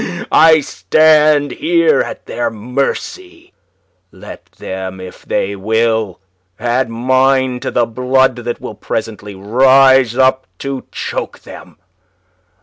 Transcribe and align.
"I 0.31 0.61
stand 0.61 1.51
here 1.51 1.99
at 2.01 2.25
their 2.25 2.49
mercy. 2.49 3.53
Let 4.11 4.45
them, 4.53 4.99
if 4.99 5.23
they 5.27 5.55
will, 5.55 6.19
add 6.59 6.89
mine 6.89 7.59
to 7.59 7.69
the 7.69 7.85
blood 7.85 8.37
that 8.37 8.59
will 8.59 8.73
presently 8.73 9.35
rise 9.35 10.17
up 10.17 10.47
to 10.57 10.85
choke 10.91 11.41
them. 11.41 11.77